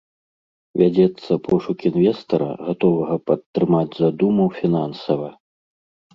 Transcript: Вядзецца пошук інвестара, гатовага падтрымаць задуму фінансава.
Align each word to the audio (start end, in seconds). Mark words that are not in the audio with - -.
Вядзецца 0.81 1.31
пошук 1.47 1.77
інвестара, 1.89 2.47
гатовага 2.67 3.15
падтрымаць 3.33 3.95
задуму 4.01 4.49
фінансава. 4.59 5.29